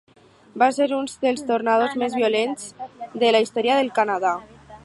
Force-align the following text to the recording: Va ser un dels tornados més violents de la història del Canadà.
Va 0.63 0.69
ser 0.77 0.87
un 0.99 1.09
dels 1.25 1.45
tornados 1.51 1.93
més 2.05 2.17
violents 2.23 2.67
de 3.25 3.33
la 3.37 3.47
història 3.47 3.81
del 3.83 3.97
Canadà. 4.01 4.35